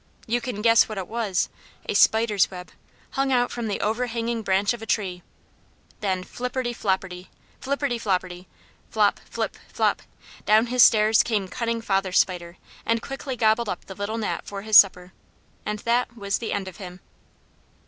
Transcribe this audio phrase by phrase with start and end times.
[0.25, 1.47] You can guess what it was
[1.87, 2.71] a spider's web,
[3.11, 5.21] hung out from the overhanging branch of a tree.
[5.99, 7.27] Then flipperty flopperty,
[7.61, 8.47] flipperty flopperty,
[8.89, 10.01] flop, flip, flop
[10.43, 14.63] down his stairs came cunning Father Spider and quickly gobbled up the little Gnat for
[14.63, 15.13] his supper,
[15.67, 16.99] and that was the end of him.